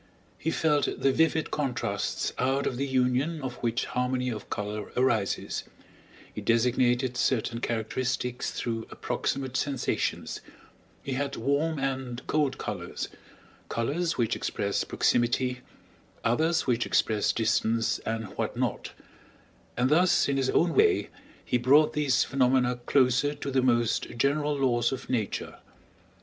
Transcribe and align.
He 0.39 0.49
felt 0.49 0.89
the 0.99 1.11
vivid 1.11 1.51
contrasts 1.51 2.33
out 2.39 2.65
of 2.65 2.77
the 2.77 2.87
union 2.87 3.39
of 3.43 3.57
which 3.57 3.85
harmony 3.85 4.29
of 4.31 4.49
color 4.49 4.91
arises, 4.97 5.63
he 6.33 6.41
designated 6.41 7.15
certain 7.15 7.59
characteristics 7.61 8.49
through 8.49 8.87
approximate 8.89 9.55
sensations, 9.55 10.41
he 11.03 11.11
had 11.11 11.35
warm 11.35 11.77
and 11.77 12.25
cold 12.25 12.57
colors, 12.57 13.09
colors 13.69 14.17
which 14.17 14.35
express 14.35 14.83
proximity, 14.83 15.59
others 16.23 16.65
which 16.65 16.87
express 16.87 17.31
distance, 17.31 17.99
and 17.99 18.25
what 18.39 18.57
not; 18.57 18.93
and 19.77 19.91
thus 19.91 20.27
in 20.27 20.35
his 20.37 20.49
own 20.49 20.73
way 20.73 21.11
he 21.45 21.59
brought 21.59 21.93
these 21.93 22.23
phenomena 22.23 22.77
closer 22.87 23.35
to 23.35 23.51
the 23.51 23.61
most 23.61 24.07
general 24.17 24.55
laws 24.57 24.91
of 24.91 25.11
Nature. 25.11 25.57